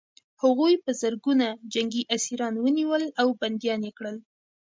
[0.43, 4.17] هغوی په زرګونه جنګي اسیران ونیول او بندیان یې کړل